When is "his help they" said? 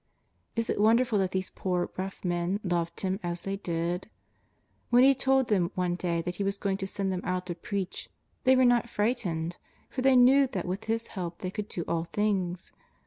10.85-11.51